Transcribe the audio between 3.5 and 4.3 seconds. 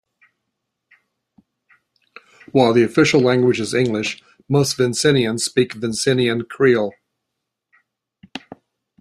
is English